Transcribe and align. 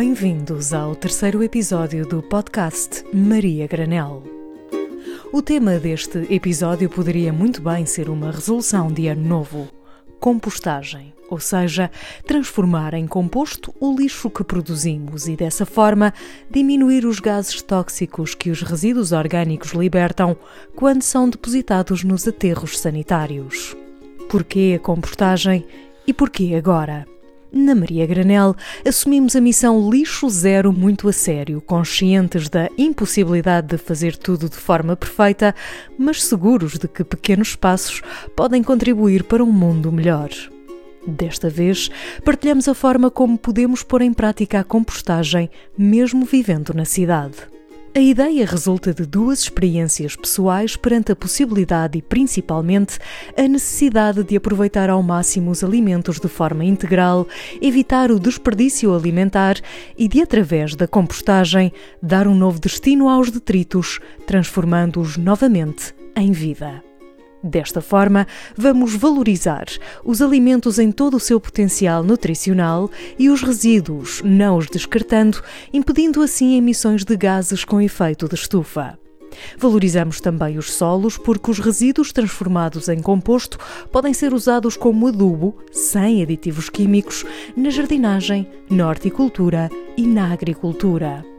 Bem-vindos 0.00 0.72
ao 0.72 0.96
terceiro 0.96 1.42
episódio 1.42 2.08
do 2.08 2.22
podcast 2.22 3.04
Maria 3.12 3.66
Granel. 3.66 4.22
O 5.30 5.42
tema 5.42 5.78
deste 5.78 6.26
episódio 6.32 6.88
poderia 6.88 7.34
muito 7.34 7.60
bem 7.60 7.84
ser 7.84 8.08
uma 8.08 8.30
resolução 8.30 8.90
de 8.90 9.08
ano 9.08 9.28
novo: 9.28 9.68
compostagem, 10.18 11.12
ou 11.28 11.38
seja, 11.38 11.90
transformar 12.26 12.94
em 12.94 13.06
composto 13.06 13.74
o 13.78 13.94
lixo 13.94 14.30
que 14.30 14.42
produzimos 14.42 15.28
e, 15.28 15.36
dessa 15.36 15.66
forma, 15.66 16.14
diminuir 16.50 17.04
os 17.04 17.20
gases 17.20 17.60
tóxicos 17.60 18.34
que 18.34 18.50
os 18.50 18.62
resíduos 18.62 19.12
orgânicos 19.12 19.72
libertam 19.72 20.34
quando 20.74 21.02
são 21.02 21.28
depositados 21.28 22.02
nos 22.04 22.26
aterros 22.26 22.78
sanitários. 22.78 23.76
Porquê 24.30 24.78
a 24.80 24.82
compostagem 24.82 25.66
e 26.06 26.14
porquê 26.14 26.54
agora? 26.54 27.06
Na 27.52 27.74
Maria 27.74 28.06
Granel, 28.06 28.54
assumimos 28.86 29.34
a 29.34 29.40
missão 29.40 29.90
Lixo 29.90 30.30
Zero 30.30 30.72
muito 30.72 31.08
a 31.08 31.12
sério, 31.12 31.60
conscientes 31.60 32.48
da 32.48 32.68
impossibilidade 32.78 33.68
de 33.68 33.78
fazer 33.78 34.16
tudo 34.16 34.48
de 34.48 34.56
forma 34.56 34.94
perfeita, 34.94 35.52
mas 35.98 36.22
seguros 36.22 36.78
de 36.78 36.86
que 36.86 37.02
pequenos 37.02 37.56
passos 37.56 38.02
podem 38.36 38.62
contribuir 38.62 39.24
para 39.24 39.42
um 39.42 39.50
mundo 39.50 39.90
melhor. 39.90 40.30
Desta 41.04 41.50
vez, 41.50 41.90
partilhamos 42.24 42.68
a 42.68 42.74
forma 42.74 43.10
como 43.10 43.36
podemos 43.36 43.82
pôr 43.82 44.02
em 44.02 44.12
prática 44.12 44.60
a 44.60 44.64
compostagem, 44.64 45.50
mesmo 45.76 46.24
vivendo 46.24 46.72
na 46.72 46.84
cidade. 46.84 47.36
A 47.92 47.98
ideia 47.98 48.46
resulta 48.46 48.94
de 48.94 49.04
duas 49.04 49.40
experiências 49.40 50.14
pessoais 50.14 50.76
perante 50.76 51.10
a 51.10 51.16
possibilidade 51.16 51.98
e, 51.98 52.02
principalmente, 52.02 53.00
a 53.36 53.42
necessidade 53.48 54.22
de 54.22 54.36
aproveitar 54.36 54.88
ao 54.88 55.02
máximo 55.02 55.50
os 55.50 55.64
alimentos 55.64 56.20
de 56.20 56.28
forma 56.28 56.64
integral, 56.64 57.26
evitar 57.60 58.12
o 58.12 58.20
desperdício 58.20 58.94
alimentar 58.94 59.56
e 59.98 60.06
de, 60.06 60.22
através 60.22 60.76
da 60.76 60.86
compostagem, 60.86 61.72
dar 62.00 62.28
um 62.28 62.34
novo 62.34 62.60
destino 62.60 63.08
aos 63.08 63.28
detritos, 63.28 63.98
transformando-os 64.24 65.16
novamente 65.16 65.92
em 66.14 66.30
vida. 66.30 66.89
Desta 67.42 67.80
forma, 67.80 68.26
vamos 68.54 68.94
valorizar 68.94 69.64
os 70.04 70.20
alimentos 70.20 70.78
em 70.78 70.92
todo 70.92 71.16
o 71.16 71.20
seu 71.20 71.40
potencial 71.40 72.02
nutricional 72.02 72.90
e 73.18 73.30
os 73.30 73.42
resíduos, 73.42 74.20
não 74.22 74.58
os 74.58 74.66
descartando, 74.66 75.42
impedindo 75.72 76.22
assim 76.22 76.56
emissões 76.56 77.02
de 77.02 77.16
gases 77.16 77.64
com 77.64 77.80
efeito 77.80 78.28
de 78.28 78.34
estufa. 78.34 78.98
Valorizamos 79.56 80.20
também 80.20 80.58
os 80.58 80.72
solos 80.72 81.16
porque 81.16 81.50
os 81.50 81.60
resíduos 81.60 82.12
transformados 82.12 82.88
em 82.88 83.00
composto 83.00 83.58
podem 83.90 84.12
ser 84.12 84.34
usados 84.34 84.76
como 84.76 85.06
adubo, 85.06 85.56
sem 85.72 86.22
aditivos 86.22 86.68
químicos, 86.68 87.24
na 87.56 87.70
jardinagem, 87.70 88.46
na 88.68 88.88
horticultura 88.88 89.70
e 89.96 90.06
na 90.06 90.32
agricultura. 90.32 91.29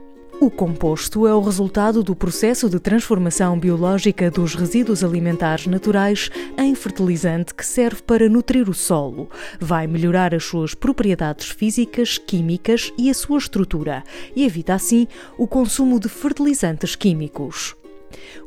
O 0.42 0.50
composto 0.50 1.28
é 1.28 1.36
o 1.36 1.40
resultado 1.40 2.02
do 2.02 2.16
processo 2.16 2.68
de 2.68 2.80
transformação 2.80 3.60
biológica 3.60 4.32
dos 4.32 4.56
resíduos 4.56 5.04
alimentares 5.04 5.68
naturais 5.68 6.32
em 6.58 6.74
fertilizante 6.74 7.54
que 7.54 7.64
serve 7.64 8.02
para 8.02 8.28
nutrir 8.28 8.68
o 8.68 8.74
solo. 8.74 9.30
Vai 9.60 9.86
melhorar 9.86 10.34
as 10.34 10.44
suas 10.44 10.74
propriedades 10.74 11.50
físicas, 11.50 12.18
químicas 12.18 12.92
e 12.98 13.12
a 13.12 13.14
sua 13.14 13.38
estrutura 13.38 14.04
e 14.36 14.44
evita 14.44 14.74
assim 14.74 15.08
o 15.38 15.46
consumo 15.46 16.00
de 16.00 16.10
fertilizantes 16.10 16.96
químicos. 16.96 17.76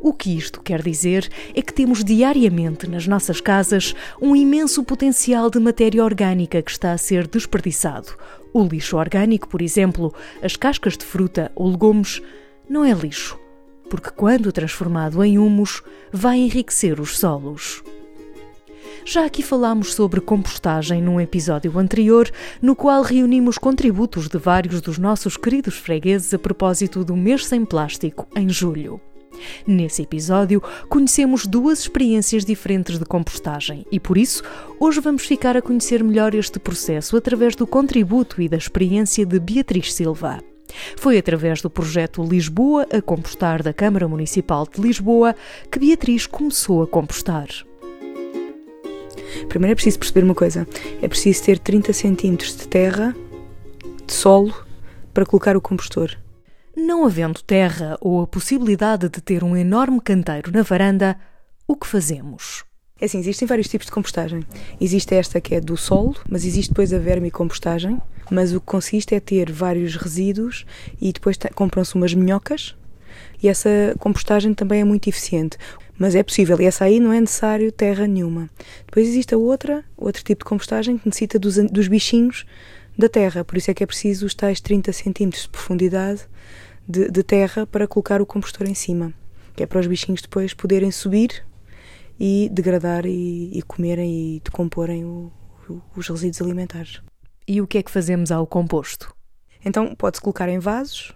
O 0.00 0.12
que 0.12 0.36
isto 0.36 0.60
quer 0.60 0.82
dizer 0.82 1.28
é 1.54 1.62
que 1.62 1.72
temos 1.72 2.04
diariamente 2.04 2.88
nas 2.88 3.06
nossas 3.06 3.40
casas 3.40 3.94
um 4.20 4.34
imenso 4.34 4.82
potencial 4.84 5.50
de 5.50 5.58
matéria 5.58 6.04
orgânica 6.04 6.62
que 6.62 6.70
está 6.70 6.92
a 6.92 6.98
ser 6.98 7.26
desperdiçado. 7.26 8.16
O 8.52 8.62
lixo 8.62 8.96
orgânico, 8.96 9.48
por 9.48 9.60
exemplo, 9.60 10.14
as 10.42 10.56
cascas 10.56 10.96
de 10.96 11.04
fruta 11.04 11.50
ou 11.54 11.70
legumes, 11.70 12.22
não 12.68 12.84
é 12.84 12.92
lixo, 12.92 13.38
porque 13.90 14.10
quando 14.10 14.52
transformado 14.52 15.22
em 15.24 15.38
humus, 15.38 15.82
vai 16.12 16.38
enriquecer 16.38 17.00
os 17.00 17.18
solos. 17.18 17.82
Já 19.06 19.26
aqui 19.26 19.42
falámos 19.42 19.92
sobre 19.92 20.20
compostagem 20.20 21.02
num 21.02 21.20
episódio 21.20 21.78
anterior, 21.78 22.30
no 22.62 22.74
qual 22.74 23.02
reunimos 23.02 23.58
contributos 23.58 24.28
de 24.28 24.38
vários 24.38 24.80
dos 24.80 24.96
nossos 24.96 25.36
queridos 25.36 25.76
fregueses 25.76 26.32
a 26.32 26.38
propósito 26.38 27.04
do 27.04 27.14
mês 27.14 27.44
sem 27.44 27.66
plástico, 27.66 28.26
em 28.34 28.48
julho. 28.48 28.98
Nesse 29.66 30.02
episódio, 30.02 30.62
conhecemos 30.88 31.46
duas 31.46 31.80
experiências 31.80 32.44
diferentes 32.44 32.98
de 32.98 33.04
compostagem 33.04 33.86
e, 33.90 33.98
por 33.98 34.16
isso, 34.16 34.42
hoje 34.78 35.00
vamos 35.00 35.24
ficar 35.26 35.56
a 35.56 35.62
conhecer 35.62 36.02
melhor 36.02 36.34
este 36.34 36.58
processo 36.58 37.16
através 37.16 37.56
do 37.56 37.66
contributo 37.66 38.40
e 38.40 38.48
da 38.48 38.56
experiência 38.56 39.24
de 39.24 39.38
Beatriz 39.38 39.92
Silva. 39.92 40.42
Foi 40.96 41.18
através 41.18 41.60
do 41.60 41.70
projeto 41.70 42.22
Lisboa 42.22 42.86
a 42.92 43.00
Compostar 43.00 43.62
da 43.62 43.72
Câmara 43.72 44.08
Municipal 44.08 44.66
de 44.66 44.80
Lisboa 44.80 45.34
que 45.70 45.78
Beatriz 45.78 46.26
começou 46.26 46.82
a 46.82 46.86
compostar. 46.86 47.48
Primeiro 49.48 49.72
é 49.72 49.74
preciso 49.74 49.98
perceber 49.98 50.24
uma 50.24 50.34
coisa: 50.34 50.66
é 51.02 51.08
preciso 51.08 51.44
ter 51.44 51.58
30 51.58 51.92
centímetros 51.92 52.56
de 52.56 52.68
terra, 52.68 53.14
de 54.06 54.12
solo, 54.12 54.54
para 55.12 55.26
colocar 55.26 55.56
o 55.56 55.60
compostor. 55.60 56.23
Não 56.76 57.06
havendo 57.06 57.42
terra 57.42 57.96
ou 58.00 58.22
a 58.22 58.26
possibilidade 58.26 59.08
de 59.08 59.20
ter 59.20 59.44
um 59.44 59.56
enorme 59.56 60.00
canteiro 60.00 60.50
na 60.50 60.62
varanda, 60.62 61.16
o 61.68 61.76
que 61.76 61.86
fazemos? 61.86 62.64
É 63.00 63.04
assim, 63.04 63.18
existem 63.18 63.46
vários 63.46 63.68
tipos 63.68 63.86
de 63.86 63.92
compostagem. 63.92 64.44
Existe 64.80 65.14
esta 65.14 65.40
que 65.40 65.54
é 65.54 65.60
do 65.60 65.76
solo, 65.76 66.16
mas 66.28 66.44
existe 66.44 66.70
depois 66.70 66.92
a 66.92 66.98
vermicompostagem. 66.98 68.00
Mas 68.30 68.52
o 68.52 68.60
que 68.60 68.66
consiste 68.66 69.14
é 69.14 69.20
ter 69.20 69.52
vários 69.52 69.96
resíduos 69.96 70.64
e 71.00 71.12
depois 71.12 71.36
compram-se 71.54 71.94
umas 71.94 72.14
minhocas 72.14 72.74
e 73.42 73.48
essa 73.48 73.68
compostagem 73.98 74.54
também 74.54 74.80
é 74.80 74.84
muito 74.84 75.08
eficiente. 75.08 75.56
Mas 75.98 76.14
é 76.14 76.22
possível 76.22 76.60
e 76.60 76.64
essa 76.64 76.84
aí 76.84 76.98
não 76.98 77.12
é 77.12 77.20
necessário 77.20 77.70
terra 77.70 78.06
nenhuma. 78.06 78.50
Depois 78.86 79.06
existe 79.06 79.34
a 79.34 79.38
outra, 79.38 79.84
outro 79.96 80.24
tipo 80.24 80.44
de 80.44 80.48
compostagem 80.48 80.98
que 80.98 81.06
necessita 81.06 81.38
dos, 81.38 81.56
dos 81.56 81.86
bichinhos 81.86 82.44
da 82.96 83.08
terra, 83.08 83.44
por 83.44 83.56
isso 83.56 83.70
é 83.70 83.74
que 83.74 83.82
é 83.82 83.86
preciso 83.86 84.26
os 84.26 84.34
tais 84.34 84.60
30 84.60 84.92
centímetros 84.92 85.42
de 85.42 85.48
profundidade 85.48 86.26
de, 86.86 87.10
de, 87.10 87.22
terra 87.22 87.66
para 87.66 87.88
colocar 87.88 88.20
o 88.22 88.26
compostor 88.26 88.68
em 88.68 88.74
cima, 88.74 89.12
que 89.56 89.62
é 89.62 89.66
para 89.66 89.80
os 89.80 89.86
bichinhos 89.86 90.22
depois 90.22 90.54
poderem 90.54 90.90
subir 90.90 91.44
e 92.18 92.48
degradar 92.52 93.04
e, 93.06 93.50
e 93.52 93.62
comerem 93.62 94.36
e 94.36 94.40
decomporem 94.40 95.04
o, 95.04 95.32
o, 95.68 95.80
os 95.96 96.08
resíduos 96.08 96.40
alimentares. 96.40 97.00
E 97.46 97.60
o 97.60 97.66
que 97.66 97.78
é 97.78 97.82
que 97.82 97.90
fazemos 97.90 98.30
ao 98.30 98.46
composto? 98.46 99.14
Então 99.64 99.94
pode-se 99.94 100.20
colocar 100.20 100.48
em 100.48 100.58
vasos 100.58 101.12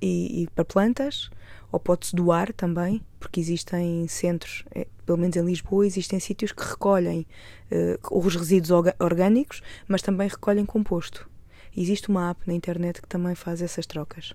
e, 0.00 0.42
e 0.42 0.46
para 0.48 0.64
plantas, 0.64 1.30
ou 1.70 1.80
pode-se 1.80 2.14
doar 2.14 2.52
também, 2.52 3.02
porque 3.18 3.40
existem 3.40 4.06
centros, 4.08 4.64
é, 4.74 4.86
pelo 5.04 5.18
menos 5.18 5.36
em 5.36 5.44
Lisboa, 5.44 5.86
existem 5.86 6.18
sítios 6.20 6.52
que 6.52 6.64
recolhem 6.64 7.26
uh, 7.70 8.18
os 8.18 8.34
resíduos 8.34 8.70
orgânicos, 8.98 9.62
mas 9.86 10.02
também 10.02 10.28
recolhem 10.28 10.64
composto. 10.64 11.28
Existe 11.76 12.08
uma 12.08 12.30
app 12.30 12.40
na 12.46 12.54
internet 12.54 13.02
que 13.02 13.08
também 13.08 13.34
faz 13.34 13.60
essas 13.60 13.84
trocas. 13.84 14.34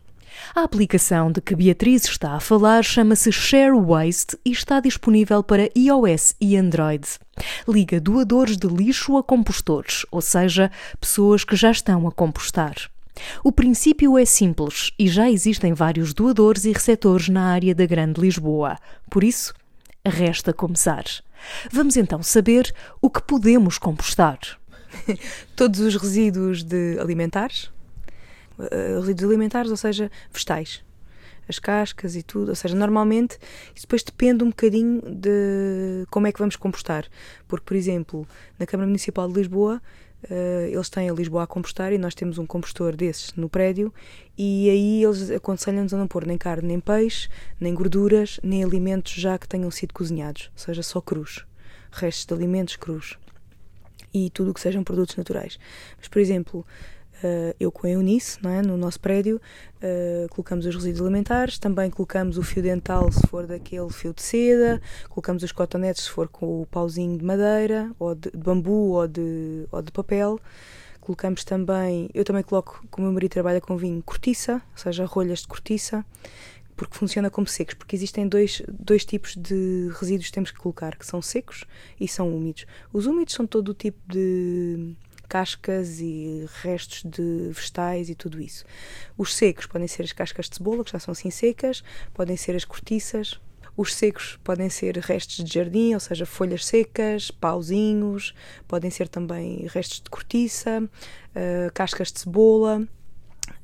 A 0.55 0.63
aplicação 0.63 1.31
de 1.31 1.41
que 1.41 1.55
Beatriz 1.55 2.05
está 2.05 2.33
a 2.33 2.39
falar 2.39 2.83
chama-se 2.83 3.31
Share 3.31 3.75
Waste 3.75 4.37
e 4.45 4.51
está 4.51 4.79
disponível 4.79 5.43
para 5.43 5.69
iOS 5.75 6.35
e 6.39 6.55
Android. 6.55 7.05
Liga 7.67 7.99
doadores 7.99 8.57
de 8.57 8.67
lixo 8.67 9.17
a 9.17 9.23
compostores, 9.23 10.05
ou 10.11 10.21
seja, 10.21 10.71
pessoas 10.99 11.43
que 11.43 11.55
já 11.55 11.71
estão 11.71 12.07
a 12.07 12.11
compostar. 12.11 12.75
O 13.43 13.51
princípio 13.51 14.17
é 14.17 14.25
simples 14.25 14.91
e 14.97 15.07
já 15.07 15.29
existem 15.29 15.73
vários 15.73 16.13
doadores 16.13 16.65
e 16.65 16.71
receptores 16.71 17.29
na 17.29 17.51
área 17.51 17.75
da 17.75 17.85
Grande 17.85 18.21
Lisboa. 18.21 18.77
Por 19.09 19.23
isso, 19.23 19.53
resta 20.05 20.53
começar. 20.53 21.03
Vamos 21.71 21.97
então 21.97 22.21
saber 22.21 22.73
o 23.01 23.09
que 23.09 23.21
podemos 23.21 23.77
compostar. 23.77 24.39
Todos 25.55 25.79
os 25.79 25.95
resíduos 25.95 26.63
de 26.63 26.97
alimentares, 26.99 27.71
uh, 28.57 28.99
resíduos 28.99 29.29
alimentares, 29.29 29.71
ou 29.71 29.77
seja, 29.77 30.11
vegetais, 30.31 30.83
as 31.47 31.59
cascas 31.59 32.15
e 32.15 32.23
tudo, 32.23 32.49
ou 32.49 32.55
seja, 32.55 32.75
normalmente 32.75 33.37
isso 33.75 33.85
depois 33.85 34.03
depende 34.03 34.43
um 34.43 34.49
bocadinho 34.49 35.01
de 35.01 36.05
como 36.09 36.27
é 36.27 36.31
que 36.31 36.39
vamos 36.39 36.55
compostar, 36.55 37.05
porque, 37.47 37.65
por 37.65 37.75
exemplo, 37.75 38.27
na 38.59 38.65
Câmara 38.65 38.87
Municipal 38.87 39.27
de 39.27 39.35
Lisboa 39.35 39.81
Uh, 40.29 40.67
eles 40.67 40.87
têm 40.87 41.09
a 41.09 41.13
Lisboa 41.13 41.43
a 41.43 41.47
compostar 41.47 41.91
e 41.91 41.97
nós 41.97 42.13
temos 42.13 42.37
um 42.37 42.45
compostor 42.45 42.95
desses 42.95 43.33
no 43.33 43.49
prédio 43.49 43.91
e 44.37 44.69
aí 44.69 45.03
eles 45.03 45.31
aconselham-nos 45.31 45.93
a 45.93 45.97
não 45.97 46.07
pôr 46.07 46.27
nem 46.27 46.37
carne, 46.37 46.67
nem 46.67 46.79
peixe, 46.79 47.27
nem 47.59 47.73
gorduras, 47.73 48.39
nem 48.43 48.63
alimentos 48.63 49.13
já 49.13 49.37
que 49.39 49.47
tenham 49.47 49.71
sido 49.71 49.93
cozinhados, 49.93 50.51
ou 50.53 50.59
seja, 50.59 50.83
só 50.83 51.01
crus, 51.01 51.45
restos 51.91 52.25
de 52.27 52.33
alimentos 52.35 52.75
crus 52.75 53.17
e 54.13 54.29
tudo 54.29 54.51
o 54.51 54.53
que 54.53 54.61
sejam 54.61 54.83
produtos 54.83 55.15
naturais. 55.15 55.57
Mas, 55.97 56.07
por 56.07 56.19
exemplo, 56.19 56.65
eu 57.59 57.71
com 57.71 57.87
a 57.87 57.89
Eunice, 57.89 58.37
não 58.41 58.49
é? 58.49 58.61
no 58.61 58.77
nosso 58.77 58.99
prédio, 58.99 59.39
uh, 59.77 60.29
colocamos 60.29 60.65
os 60.65 60.75
resíduos 60.75 61.01
alimentares, 61.01 61.57
também 61.59 61.89
colocamos 61.89 62.37
o 62.37 62.43
fio 62.43 62.61
dental 62.61 63.11
se 63.11 63.25
for 63.27 63.45
daquele 63.45 63.89
fio 63.89 64.13
de 64.13 64.21
seda, 64.21 64.81
colocamos 65.09 65.43
os 65.43 65.51
cotonetes 65.51 66.03
se 66.03 66.09
for 66.09 66.27
com 66.27 66.61
o 66.61 66.65
pauzinho 66.65 67.17
de 67.17 67.23
madeira, 67.23 67.91
ou 67.99 68.15
de, 68.15 68.31
de 68.31 68.37
bambu 68.37 68.91
ou 68.91 69.07
de, 69.07 69.67
ou 69.71 69.81
de 69.81 69.91
papel, 69.91 70.39
Colocamos 71.01 71.43
também, 71.43 72.11
eu 72.13 72.23
também 72.23 72.43
coloco, 72.43 72.85
como 72.91 73.07
o 73.07 73.09
meu 73.09 73.15
marido 73.15 73.31
trabalha 73.31 73.59
com 73.59 73.75
vinho, 73.75 74.03
cortiça, 74.03 74.61
ou 74.71 74.77
seja, 74.77 75.03
rolhas 75.03 75.39
de 75.39 75.47
cortiça, 75.47 76.05
porque 76.75 76.95
funciona 76.95 77.27
como 77.29 77.47
secos, 77.47 77.73
porque 77.73 77.95
existem 77.95 78.27
dois, 78.27 78.61
dois 78.67 79.03
tipos 79.03 79.35
de 79.35 79.89
resíduos 79.99 80.27
que 80.27 80.33
temos 80.33 80.51
que 80.51 80.59
colocar, 80.59 80.95
que 80.95 81.05
são 81.05 81.19
secos 81.19 81.65
e 81.99 82.07
são 82.07 82.29
úmidos. 82.29 82.67
Os 82.93 83.07
úmidos 83.07 83.33
são 83.33 83.47
todo 83.47 83.69
o 83.69 83.73
tipo 83.73 83.99
de 84.07 84.95
cascas 85.31 86.01
e 86.01 86.45
restos 86.61 87.03
de 87.09 87.51
vegetais 87.53 88.09
e 88.09 88.15
tudo 88.15 88.41
isso. 88.41 88.65
Os 89.17 89.33
secos 89.33 89.65
podem 89.65 89.87
ser 89.87 90.03
as 90.03 90.11
cascas 90.11 90.49
de 90.49 90.57
cebola, 90.57 90.83
que 90.83 90.91
já 90.91 90.99
são 90.99 91.13
assim 91.13 91.31
secas, 91.31 91.81
podem 92.13 92.35
ser 92.35 92.53
as 92.53 92.65
cortiças, 92.65 93.39
os 93.77 93.95
secos 93.95 94.37
podem 94.43 94.69
ser 94.69 94.97
restos 94.97 95.41
de 95.45 95.53
jardim, 95.53 95.93
ou 95.93 96.01
seja, 96.01 96.25
folhas 96.25 96.65
secas, 96.65 97.31
pauzinhos, 97.31 98.35
podem 98.67 98.91
ser 98.91 99.07
também 99.07 99.65
restos 99.67 100.01
de 100.01 100.09
cortiça, 100.09 100.83
uh, 100.83 101.71
cascas 101.73 102.11
de 102.11 102.19
cebola. 102.19 102.85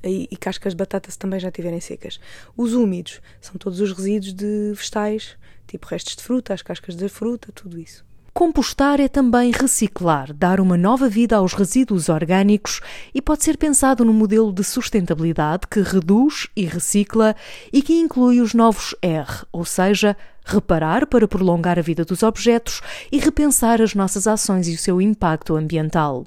E, 0.02 0.28
e, 0.30 0.36
cascas 0.36 0.72
de 0.72 0.76
batata 0.76 1.10
se 1.10 1.18
também 1.18 1.40
já 1.40 1.48
estiverem 1.48 1.80
secas. 1.80 2.20
Os 2.56 2.72
úmidos 2.72 3.20
são 3.40 3.56
todos 3.56 3.80
os 3.80 3.92
resíduos 3.92 4.32
de 4.32 4.72
vegetais, 4.72 5.36
tipo 5.66 5.86
restos 5.86 6.16
de 6.16 6.22
fruta, 6.22 6.54
as 6.54 6.62
cascas 6.62 6.94
da 6.94 7.08
fruta, 7.08 7.50
tudo 7.52 7.78
isso. 7.78 8.07
Compostar 8.38 9.00
é 9.00 9.08
também 9.08 9.50
reciclar, 9.50 10.32
dar 10.32 10.60
uma 10.60 10.76
nova 10.76 11.08
vida 11.08 11.34
aos 11.34 11.54
resíduos 11.54 12.08
orgânicos 12.08 12.80
e 13.12 13.20
pode 13.20 13.42
ser 13.42 13.58
pensado 13.58 14.04
num 14.04 14.12
modelo 14.12 14.52
de 14.52 14.62
sustentabilidade 14.62 15.66
que 15.68 15.80
reduz 15.80 16.46
e 16.54 16.64
recicla 16.64 17.34
e 17.72 17.82
que 17.82 17.94
inclui 17.94 18.40
os 18.40 18.54
novos 18.54 18.94
R, 19.02 19.44
ou 19.50 19.64
seja, 19.64 20.16
reparar 20.44 21.04
para 21.08 21.26
prolongar 21.26 21.80
a 21.80 21.82
vida 21.82 22.04
dos 22.04 22.22
objetos 22.22 22.80
e 23.10 23.18
repensar 23.18 23.82
as 23.82 23.92
nossas 23.92 24.28
ações 24.28 24.68
e 24.68 24.74
o 24.74 24.78
seu 24.78 25.02
impacto 25.02 25.56
ambiental. 25.56 26.24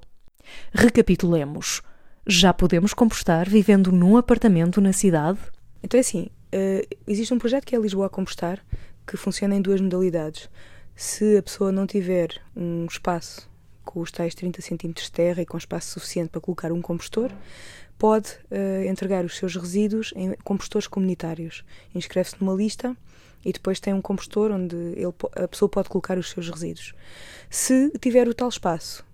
Recapitulemos. 0.73 1.81
Já 2.27 2.53
podemos 2.53 2.93
compostar 2.93 3.49
vivendo 3.49 3.89
num 3.89 4.17
apartamento 4.17 4.81
na 4.81 4.91
cidade? 4.91 5.39
Então 5.81 5.97
é 5.97 6.01
assim, 6.01 6.27
uh, 6.53 6.95
existe 7.07 7.33
um 7.33 7.39
projeto 7.39 7.65
que 7.65 7.73
é 7.73 7.79
Lisboa 7.79 8.07
a 8.07 8.09
Compostar, 8.09 8.59
que 9.07 9.15
funciona 9.15 9.55
em 9.55 9.61
duas 9.61 9.79
modalidades. 9.79 10.49
Se 10.95 11.38
a 11.38 11.43
pessoa 11.43 11.71
não 11.71 11.88
tiver 11.88 12.41
um 12.55 12.85
espaço 12.85 13.49
com 13.83 13.99
os 13.99 14.11
tais 14.11 14.35
30 14.35 14.61
centímetros 14.61 15.07
de 15.07 15.11
terra 15.11 15.41
e 15.41 15.45
com 15.45 15.57
espaço 15.57 15.91
suficiente 15.91 16.29
para 16.29 16.41
colocar 16.41 16.71
um 16.71 16.81
compostor, 16.81 17.31
pode 17.97 18.29
uh, 18.51 18.83
entregar 18.89 19.25
os 19.25 19.38
seus 19.38 19.55
resíduos 19.55 20.13
em 20.15 20.33
compostores 20.43 20.88
comunitários. 20.88 21.63
Inscreve-se 21.93 22.35
numa 22.39 22.53
lista 22.55 22.95
e 23.43 23.51
depois 23.51 23.79
tem 23.79 23.93
um 23.93 24.01
compostor 24.01 24.51
onde 24.51 24.75
ele, 24.75 25.13
a 25.35 25.47
pessoa 25.47 25.69
pode 25.69 25.89
colocar 25.89 26.17
os 26.17 26.29
seus 26.29 26.49
resíduos. 26.49 26.94
Se 27.49 27.91
tiver 27.99 28.27
o 28.27 28.33
tal 28.33 28.49
espaço, 28.49 29.05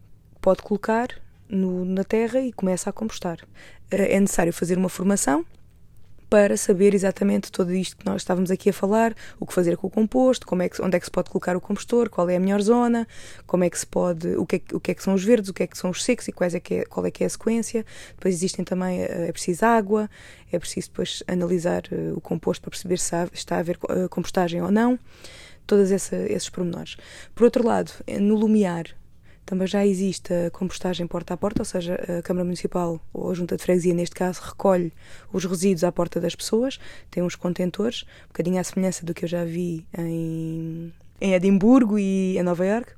pode 0.42 0.62
colocar 0.62 1.08
no, 1.50 1.86
na 1.86 2.04
terra 2.04 2.40
e 2.42 2.52
começa 2.52 2.90
a 2.90 2.94
compostar. 2.94 3.40
Uh, 3.92 3.96
é 3.96 4.20
necessário 4.20 4.54
fazer 4.54 4.78
uma 4.78 4.90
formação 4.90 5.46
para 6.30 6.58
saber 6.58 6.94
exatamente 6.94 7.52
tudo 7.52 7.74
isto 7.74 7.96
que 7.96 8.06
nós 8.06 8.22
estávamos 8.22 8.52
aqui 8.52 8.70
a 8.70 8.74
falar, 8.74 9.16
o 9.40 9.46
que 9.46 9.54
fazer 9.54 9.78
com 9.78 9.88
o 9.88 9.90
composto, 9.90 10.46
como 10.46 10.62
é 10.62 10.70
que, 10.70 10.82
onde 10.82 10.98
é 10.98 11.00
que 11.00 11.06
se 11.06 11.12
pode 11.12 11.30
colocar 11.30 11.56
o 11.56 11.62
compostor, 11.62 12.10
qual 12.10 12.30
é 12.30 12.36
a 12.36 12.40
melhor 12.40 12.62
zona, 12.62 13.08
como 13.46 13.64
é 13.64 13.70
que 13.70 13.80
se 13.80 13.88
pode, 13.88 14.36
o 14.36 14.46
que 14.46 14.58
é, 14.58 14.62
o 14.76 14.80
que, 14.80 14.92
é 14.92 14.94
que 14.94 15.04
são 15.04 15.14
os 15.14 15.24
verdes, 15.24 15.50
o 15.50 15.54
que 15.54 15.64
é 15.64 15.68
que 15.68 15.78
são 15.78 15.90
os 15.90 16.04
secos 16.04 16.28
e 16.28 16.32
quais 16.32 16.54
é 16.54 16.60
que 16.60 16.76
é, 16.76 16.86
qual 16.86 17.06
é 17.06 17.12
que 17.12 17.24
é 17.24 17.28
a 17.28 17.30
sequência. 17.30 17.86
Depois 18.10 18.36
existem 18.36 18.66
também, 18.66 19.02
eh, 19.02 19.28
é 19.30 19.32
preciso 19.32 19.66
água, 19.66 20.10
é 20.52 20.60
preciso 20.60 20.90
depois 20.90 21.24
analisar 21.28 21.84
eh, 21.92 22.12
o 22.14 22.22
composto 22.22 22.62
para 22.62 22.72
perceber 22.72 23.00
se 23.00 23.16
está 23.34 23.56
a 23.56 23.60
haver 23.60 23.80
eh, 23.90 24.08
compostagem 24.10 24.62
ou 24.62 24.72
não, 24.72 25.00
todos 25.66 25.92
esses 25.92 26.50
pormenores. 26.50 26.98
Por 27.36 27.44
outro 27.46 27.66
lado, 27.66 27.92
no 28.20 28.36
Lumiar, 28.36 28.86
também 29.48 29.66
já 29.66 29.86
existe 29.86 30.32
a 30.34 30.52
compostagem 30.52 31.08
porta 31.08 31.34
a 31.34 31.38
porta, 31.38 31.62
ou 31.62 31.66
seja, 31.66 31.96
a 32.20 32.22
Câmara 32.22 32.44
Municipal 32.44 33.00
ou 33.14 33.32
a 33.32 33.34
Junta 33.34 33.56
de 33.56 33.64
Freguesia, 33.64 33.94
neste 33.94 34.14
caso, 34.14 34.42
recolhe 34.44 34.92
os 35.32 35.46
resíduos 35.46 35.86
à 35.86 35.92
porta 35.92 36.20
das 36.20 36.36
pessoas, 36.36 36.78
tem 37.10 37.24
uns 37.24 37.36
contentores, 37.36 38.04
um 38.26 38.28
bocadinho 38.28 38.60
à 38.60 38.64
semelhança 38.64 39.06
do 39.06 39.14
que 39.14 39.24
eu 39.24 39.30
já 39.30 39.46
vi 39.46 39.88
em, 39.98 40.94
em 41.22 41.34
Edimburgo 41.34 41.98
e 41.98 42.38
em 42.38 42.44
Nova 42.44 42.66
York, 42.66 42.92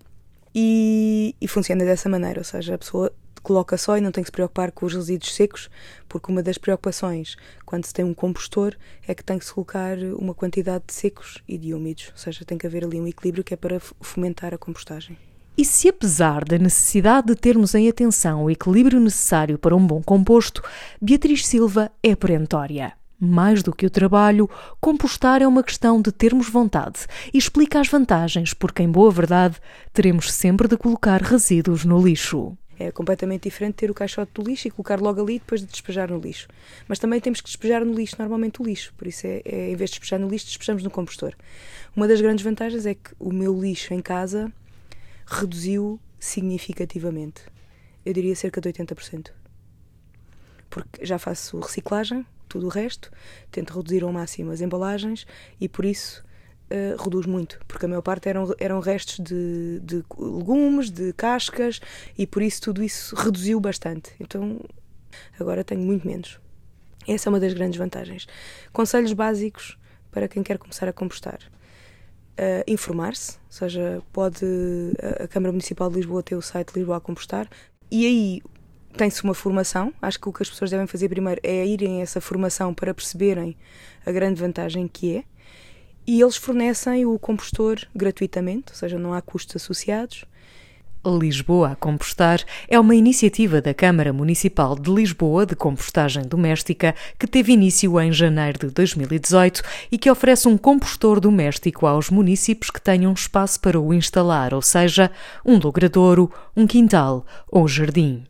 e, 0.53 1.35
e 1.39 1.47
funciona 1.47 1.85
dessa 1.85 2.09
maneira, 2.09 2.39
ou 2.39 2.43
seja, 2.43 2.73
a 2.73 2.77
pessoa 2.79 3.13
coloca 3.43 3.77
só 3.77 3.95
e 3.95 4.01
não 4.01 4.11
tem 4.11 4.23
que 4.23 4.29
se 4.29 4.31
preocupar 4.31 4.71
com 4.71 4.87
os 4.87 4.95
resíduos 4.95 5.35
secos, 5.35 5.69
porque 6.09 6.31
uma 6.31 6.41
das 6.41 6.57
preocupações 6.57 7.37
quando 7.63 7.85
se 7.85 7.93
tem 7.93 8.03
um 8.03 8.13
compostor 8.13 8.75
é 9.07 9.13
que 9.13 9.23
tem 9.23 9.37
que 9.37 9.45
se 9.45 9.53
colocar 9.53 9.99
uma 10.17 10.33
quantidade 10.33 10.85
de 10.87 10.93
secos 10.93 11.43
e 11.47 11.59
de 11.59 11.75
úmidos, 11.75 12.09
ou 12.11 12.17
seja, 12.17 12.43
tem 12.43 12.57
que 12.57 12.65
haver 12.65 12.83
ali 12.83 12.99
um 12.99 13.07
equilíbrio 13.07 13.43
que 13.43 13.53
é 13.53 13.57
para 13.57 13.79
fomentar 13.79 14.51
a 14.51 14.57
compostagem. 14.57 15.28
E 15.59 15.65
se, 15.65 15.89
apesar 15.89 16.45
da 16.45 16.57
necessidade 16.57 17.27
de 17.27 17.35
termos 17.35 17.75
em 17.75 17.89
atenção 17.89 18.45
o 18.45 18.50
equilíbrio 18.50 18.97
necessário 18.97 19.59
para 19.59 19.75
um 19.75 19.85
bom 19.85 20.01
composto, 20.01 20.63
Beatriz 21.01 21.45
Silva 21.45 21.91
é 22.01 22.15
perentória. 22.15 22.94
Mais 23.19 23.61
do 23.61 23.75
que 23.75 23.85
o 23.85 23.89
trabalho, 23.89 24.50
compostar 24.79 25.41
é 25.41 25.47
uma 25.50 25.61
questão 25.61 26.01
de 26.01 26.13
termos 26.13 26.47
vontade 26.47 27.00
e 27.33 27.38
explica 27.38 27.81
as 27.81 27.89
vantagens, 27.89 28.53
porque, 28.53 28.83
em 28.83 28.89
boa 28.89 29.11
verdade, 29.11 29.57
teremos 29.91 30.31
sempre 30.31 30.65
de 30.65 30.77
colocar 30.77 31.21
resíduos 31.21 31.83
no 31.83 32.01
lixo. 32.01 32.57
É 32.79 32.89
completamente 32.89 33.44
diferente 33.44 33.75
ter 33.75 33.91
o 33.91 33.94
caixote 33.94 34.31
do 34.35 34.50
lixo 34.50 34.69
e 34.69 34.71
colocar 34.71 35.01
logo 35.01 35.21
ali 35.21 35.39
depois 35.39 35.59
de 35.59 35.67
despejar 35.67 36.09
no 36.09 36.19
lixo. 36.19 36.47
Mas 36.88 37.00
também 37.00 37.19
temos 37.19 37.41
que 37.41 37.47
despejar 37.47 37.83
no 37.83 37.94
lixo, 37.94 38.15
normalmente 38.17 38.61
o 38.61 38.65
lixo. 38.65 38.94
Por 38.97 39.07
isso, 39.07 39.27
é, 39.27 39.41
é 39.44 39.71
em 39.71 39.75
vez 39.75 39.89
de 39.89 40.00
despejar 40.00 40.21
no 40.21 40.29
lixo, 40.29 40.45
despejamos 40.45 40.83
no 40.83 40.89
compostor. 40.89 41.35
Uma 41.94 42.07
das 42.07 42.21
grandes 42.21 42.45
vantagens 42.45 42.85
é 42.85 42.94
que 42.94 43.11
o 43.19 43.33
meu 43.33 43.59
lixo 43.59 43.94
em 43.94 44.01
casa 44.01 44.50
reduziu 45.29 45.99
significativamente. 46.19 47.43
Eu 48.05 48.13
diria 48.13 48.35
cerca 48.35 48.59
de 48.59 48.69
80%. 48.71 49.31
Porque 50.69 51.05
já 51.05 51.17
faço 51.17 51.59
reciclagem, 51.59 52.25
tudo 52.47 52.67
o 52.67 52.69
resto, 52.69 53.11
tento 53.51 53.73
reduzir 53.73 54.03
ao 54.03 54.11
máximo 54.11 54.51
as 54.51 54.61
embalagens 54.61 55.25
e 55.59 55.69
por 55.69 55.85
isso 55.85 56.23
uh, 56.71 57.01
reduz 57.01 57.25
muito. 57.25 57.59
Porque 57.67 57.85
a 57.85 57.87
maior 57.87 58.01
parte 58.01 58.27
eram, 58.27 58.53
eram 58.59 58.79
restos 58.79 59.19
de, 59.19 59.79
de 59.81 60.03
legumes, 60.17 60.89
de 60.89 61.13
cascas 61.13 61.79
e 62.17 62.25
por 62.25 62.41
isso 62.41 62.61
tudo 62.61 62.83
isso 62.83 63.15
reduziu 63.15 63.59
bastante. 63.59 64.11
Então 64.19 64.59
agora 65.39 65.63
tenho 65.63 65.81
muito 65.81 66.05
menos. 66.05 66.39
Essa 67.07 67.29
é 67.29 67.31
uma 67.31 67.39
das 67.39 67.53
grandes 67.53 67.77
vantagens. 67.77 68.27
Conselhos 68.71 69.13
básicos 69.13 69.77
para 70.11 70.27
quem 70.27 70.44
quer 70.44 70.57
começar 70.57 70.87
a 70.87 70.94
compostar 70.94 71.39
uh, 72.39 72.63
informar-se, 72.65 73.33
ou 73.33 73.51
seja, 73.51 74.01
pode 74.13 74.45
a 75.19 75.27
Câmara 75.27 75.51
Municipal 75.51 75.89
de 75.89 75.97
Lisboa 75.97 76.23
ter 76.23 76.35
o 76.35 76.41
site 76.41 76.73
Lisboa 76.73 76.97
a 76.97 77.01
Compostar 77.01 77.49
e 77.91 78.05
aí 78.05 78.41
tem-se 78.95 79.23
uma 79.23 79.33
formação. 79.33 79.93
Acho 80.01 80.19
que 80.19 80.29
o 80.29 80.33
que 80.33 80.43
as 80.43 80.49
pessoas 80.49 80.71
devem 80.71 80.87
fazer 80.87 81.09
primeiro 81.09 81.39
é 81.43 81.65
irem 81.65 81.99
a 81.99 82.03
essa 82.03 82.21
formação 82.21 82.73
para 82.73 82.93
perceberem 82.93 83.55
a 84.05 84.11
grande 84.11 84.39
vantagem 84.39 84.87
que 84.87 85.17
é. 85.17 85.23
E 86.07 86.21
eles 86.21 86.37
fornecem 86.37 87.05
o 87.05 87.19
compostor 87.19 87.77
gratuitamente, 87.95 88.71
ou 88.71 88.75
seja, 88.75 88.97
não 88.97 89.13
há 89.13 89.21
custos 89.21 89.61
associados. 89.61 90.25
Lisboa 91.06 91.71
a 91.71 91.75
Compostar 91.75 92.44
é 92.68 92.77
uma 92.77 92.94
iniciativa 92.94 93.61
da 93.61 93.73
Câmara 93.73 94.11
Municipal 94.11 94.75
de 94.77 94.91
Lisboa 94.91 95.45
de 95.45 95.56
Compostagem 95.56 96.23
Doméstica 96.27 96.94
que 97.18 97.25
teve 97.25 97.53
início 97.53 97.99
em 98.01 98.11
janeiro 98.11 98.68
de 98.68 98.73
2018 98.73 99.61
e 99.91 99.97
que 99.97 100.11
oferece 100.11 100.47
um 100.49 100.57
compostor 100.57 101.21
doméstico 101.21 101.87
aos 101.87 102.09
municípios 102.09 102.69
que 102.69 102.81
tenham 102.81 103.13
espaço 103.13 103.61
para 103.61 103.79
o 103.79 103.94
instalar, 103.94 104.53
ou 104.53 104.61
seja, 104.61 105.09
um 105.45 105.57
logradouro, 105.57 106.29
um 106.56 106.68
quintal 106.68 107.25
ou 107.47 107.65
jardim. 107.65 108.23